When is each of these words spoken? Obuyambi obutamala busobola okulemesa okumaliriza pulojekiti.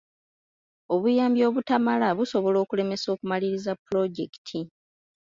Obuyambi 0.93 1.41
obutamala 1.49 2.07
busobola 2.17 2.57
okulemesa 2.63 3.07
okumaliriza 3.11 3.71
pulojekiti. 3.83 4.59